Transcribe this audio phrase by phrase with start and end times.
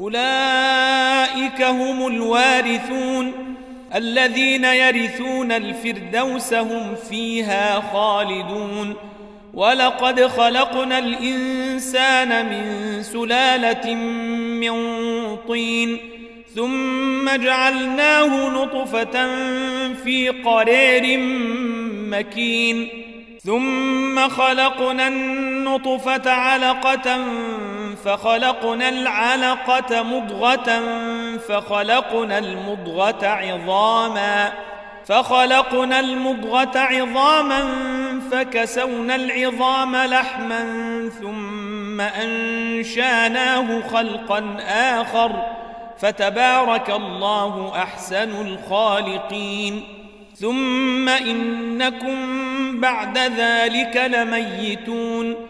[0.00, 3.32] أولئك هم الوارثون
[3.94, 8.94] الذين يرثون الفردوس هم فيها خالدون
[9.54, 14.72] ولقد خلقنا الإنسان من سلالة من
[15.48, 15.98] طين
[16.54, 19.26] ثم جعلناه نطفة
[20.04, 21.18] في قرير
[22.10, 22.88] مكين
[23.44, 27.16] ثم خلقنا النطفة علقة
[28.04, 30.80] فخلقنا العلقة مضغة
[31.48, 34.52] فخلقنا المضغة عظاما
[35.06, 37.64] فخلقنا المضغة عظاما
[38.32, 40.64] فكسونا العظام لحما
[41.20, 45.32] ثم أنشأناه خلقا آخر
[45.98, 49.82] فتبارك الله أحسن الخالقين
[50.34, 52.16] ثم إنكم
[52.80, 55.49] بعد ذلك لميتون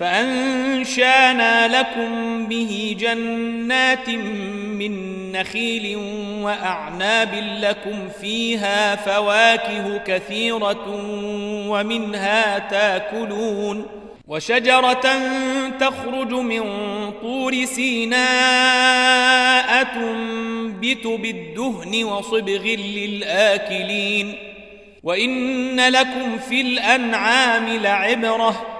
[0.00, 5.96] فأنشأنا لكم به جنات من نخيل
[6.42, 10.86] وأعناب لكم فيها فواكه كثيرة
[11.68, 13.86] ومنها تاكلون
[14.28, 15.06] وشجرة
[15.80, 16.62] تخرج من
[17.22, 18.22] طور سيناء
[19.84, 24.34] تنبت بالدهن وصبغ للآكلين
[25.02, 28.79] وإن لكم في الأنعام لعبرةً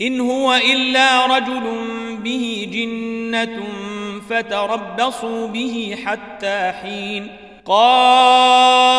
[0.00, 1.62] إن هو إلا رجل
[2.24, 3.62] به جنة
[4.30, 7.30] فتربصوا به حتى حين
[7.66, 8.98] قال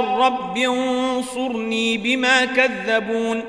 [0.00, 3.42] رب انصرني بما كذبون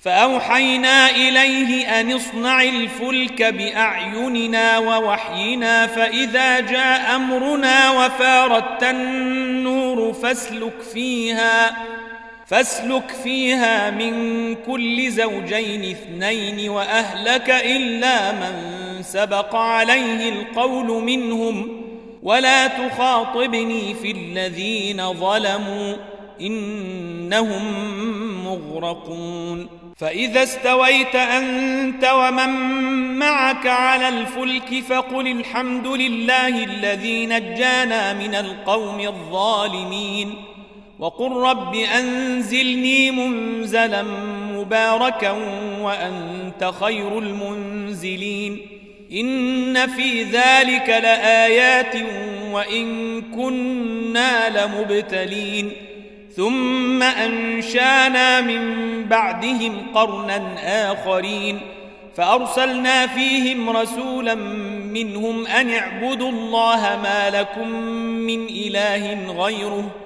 [0.00, 11.76] فأوحينا إليه أن اصنع الفلك بأعيننا ووحينا فإذا جاء أمرنا وفاردت النور فاسلك فيها
[12.46, 18.52] فاسلك فيها من كل زوجين اثنين وأهلك إلا من
[19.02, 21.82] سبق عليه القول منهم.
[22.22, 25.96] ولا تخاطبني في الذين ظلموا
[26.40, 27.64] إنهم
[28.44, 29.68] مغرقون.
[29.96, 32.48] فإذا استويت أنت ومن
[33.18, 40.34] معك على الفلك فقل الحمد لله الذي نجانا من القوم الظالمين.
[40.98, 44.02] وقل رب أنزلني منزلا
[44.52, 45.30] مباركا
[45.80, 48.60] وأنت خير المنزلين
[49.12, 51.94] إن في ذلك لآيات
[52.52, 55.72] وإن كنا لمبتلين
[56.36, 61.60] ثم أنشانا من بعدهم قرنا آخرين
[62.16, 64.34] فأرسلنا فيهم رسولا
[64.94, 67.68] منهم أن اعبدوا الله ما لكم
[68.02, 70.05] من إله غيره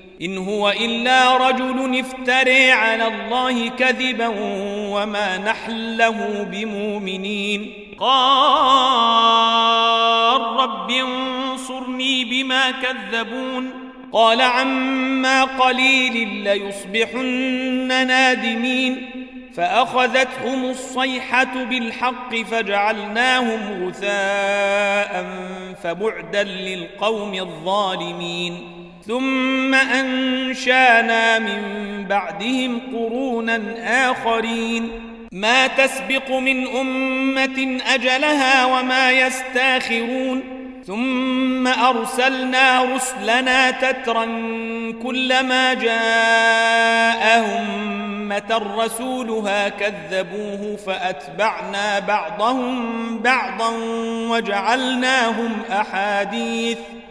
[0.21, 4.27] إن هو إلا رجل افتري على الله كذبا
[4.91, 7.73] وما نحن له بمؤمنين.
[7.99, 8.21] قال
[10.41, 13.69] رب انصرني بما كذبون.
[14.13, 19.09] قال عما قليل ليصبحن نادمين.
[19.55, 25.25] فأخذتهم الصيحة بالحق فجعلناهم غثاء
[25.83, 28.80] فبعدا للقوم الظالمين.
[29.07, 31.61] ثم أنشانا من
[32.09, 33.61] بعدهم قرونا
[34.11, 34.91] آخرين.
[35.31, 40.43] ما تسبق من أمة أجلها وما يستاخرون.
[40.87, 44.25] ثم أرسلنا رسلنا تترا
[45.03, 47.91] كلما جاءهم
[48.31, 53.69] أمة رسولها كذبوه فأتبعنا بعضهم بعضا
[54.29, 57.10] وجعلناهم أحاديث ۖ.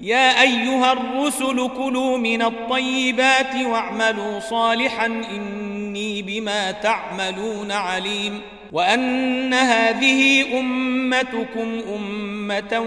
[0.00, 8.40] يا أيها الرسل كلوا من الطيبات واعملوا صالحا إني بما تعملون عليم
[8.72, 12.84] وأن هذه أمتكم أمة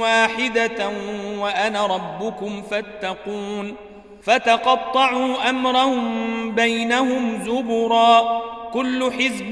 [0.00, 0.90] واحدة
[1.38, 3.74] وأنا ربكم فاتقون
[4.22, 9.48] فتقطعوا أمرهم بينهم زبرا كل حزب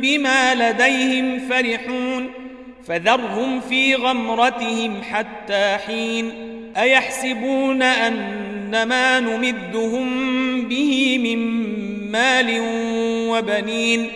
[0.00, 2.30] بما لديهم فرحون
[2.88, 6.32] فذرهم في غمرتهم حتى حين
[6.76, 10.08] أيحسبون أن ما نمدهم
[10.68, 11.38] به من
[12.12, 12.60] مال
[13.30, 14.08] وبنين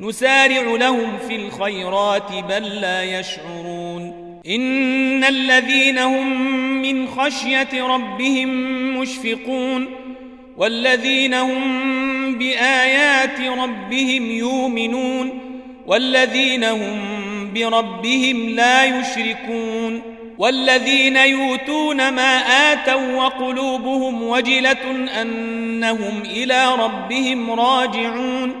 [0.00, 6.42] نسارع لهم في الخيرات بل لا يشعرون إن الذين هم
[6.82, 8.48] من خشية ربهم
[8.98, 9.86] مشفقون
[10.56, 15.38] والذين هم بآيات ربهم يؤمنون
[15.86, 20.02] والذين هم بربهم لا يشركون
[20.38, 22.38] والذين يؤتون ما
[22.72, 28.52] آتوا وقلوبهم وجلة أنهم إلى ربهم راجعون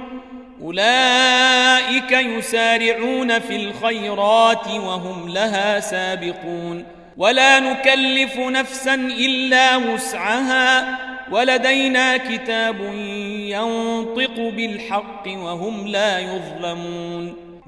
[0.62, 6.84] أولئك يسارعون في الخيرات وهم لها سابقون
[7.16, 10.98] ولا نكلف نفسا إلا وسعها
[11.30, 12.80] ولدينا كتاب
[13.36, 17.41] ينطق بالحق وهم لا يظلمون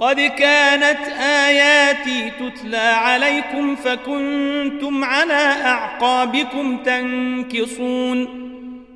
[0.00, 8.28] قد كانت آياتي تتلى عليكم فكنتم على أعقابكم تنكصون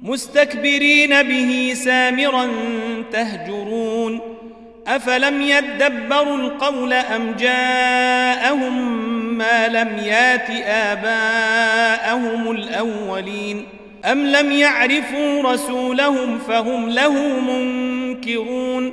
[0.03, 2.49] مستكبرين به سامرا
[3.13, 4.21] تهجرون
[4.87, 9.05] أفلم يدبروا القول أم جاءهم
[9.39, 13.65] ما لم يات آباءهم الأولين
[14.05, 18.93] أم لم يعرفوا رسولهم فهم له منكرون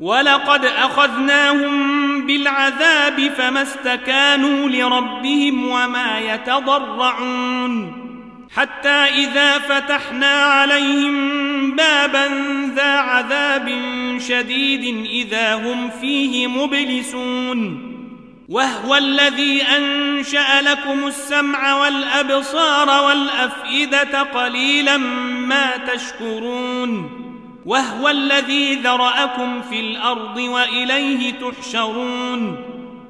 [0.00, 7.96] ولقد أخذناهم بالعذاب فما استكانوا لربهم وما يتضرعون.
[8.56, 12.28] حتى إذا فتحنا عليهم بابا
[12.76, 13.68] ذا عذاب
[14.28, 17.90] شديد إذا هم فيه مبلسون.
[18.48, 24.96] وهو الذي أنشأ لكم السمع والأبصار والأفئدة قليلا
[25.46, 27.29] ما تشكرون.
[27.66, 32.56] وهو الذي ذرأكم في الأرض وإليه تحشرون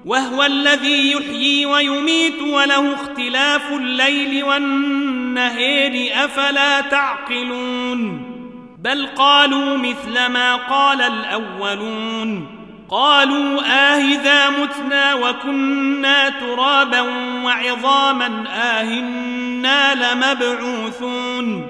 [0.05, 8.31] وهو الذي يحيي ويميت وله اختلاف الليل والنهير أفلا تعقلون
[8.79, 12.47] بل قالوا مثل ما قال الأولون
[12.91, 17.01] قالوا آهذا متنا وكنا ترابا
[17.45, 21.70] وعظاما آهنا لمبعوثون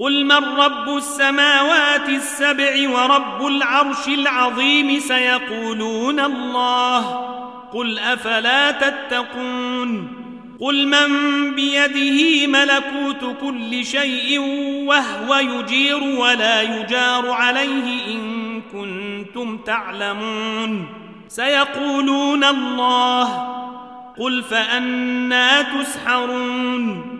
[0.00, 7.00] قل من رب السماوات السبع ورب العرش العظيم سيقولون الله
[7.72, 10.12] قل أفلا تتقون
[10.60, 11.10] قل من
[11.54, 14.38] بيده ملكوت كل شيء
[14.86, 20.86] وهو يجير ولا يجار عليه إن كنتم تعلمون
[21.28, 23.24] سيقولون الله
[24.18, 27.19] قل فأنا تسحرون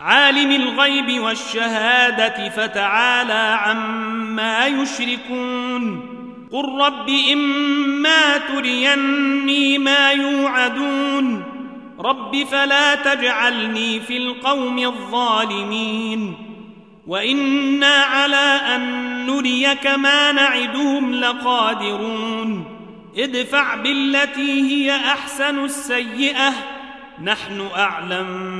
[0.00, 6.10] عالم الغيب والشهادة فتعالى عما يشركون.
[6.52, 11.44] قل رب إما تريني ما يوعدون.
[12.00, 16.34] رب فلا تجعلني في القوم الظالمين.
[17.06, 22.64] وإنا على أن نريك ما نعدهم لقادرون.
[23.18, 26.52] ادفع بالتي هي أحسن السيئة.
[27.22, 28.59] نحن أعلم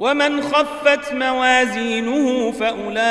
[0.00, 3.04] ومن خفت موازينه فأولئك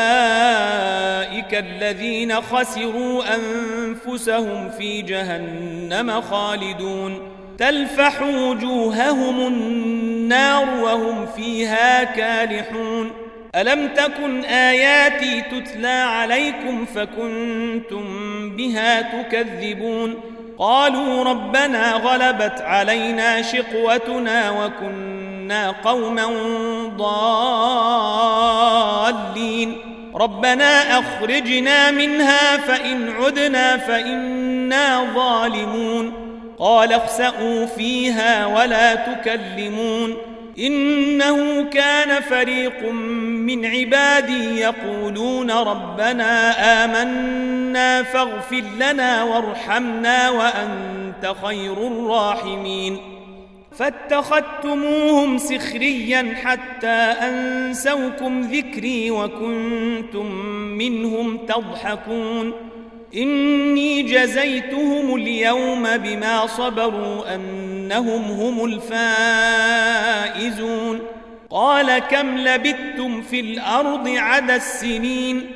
[1.53, 7.31] الذين خسروا أنفسهم في جهنم خالدون.
[7.58, 13.12] تلفح وجوههم النار وهم فيها كالحون.
[13.55, 18.05] ألم تكن آياتي تتلى عليكم فكنتم
[18.55, 20.15] بها تكذبون؟
[20.58, 25.18] قالوا ربنا غلبت علينا شقوتنا وكنا
[25.53, 26.25] قوما
[26.98, 28.50] ضالين.
[30.15, 36.13] ربنا أخرجنا منها فإن عدنا فإنا ظالمون.
[36.60, 40.18] قال اخسأوا فيها ولا تكلمون.
[40.60, 46.51] إنه كان فريق من عبادي يقولون ربنا
[46.86, 53.18] آمنا فاغفر لنا وارحمنا وأنت خير الراحمين.
[53.79, 60.36] فاتخذتموهم سخريا حتى أنسوكم ذكري وكنتم
[60.77, 62.53] منهم تضحكون.
[63.15, 68.79] إني جزيتهم اليوم بما صبروا أنهم هم
[70.36, 71.00] الفائزون.
[71.50, 75.51] قال كم لبثتم في الأرض عدى السنين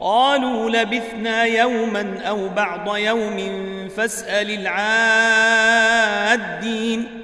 [0.00, 3.38] قالوا لبثنا يوما أو بعض يوم
[3.96, 4.50] فاسأل
[6.40, 7.23] العادين.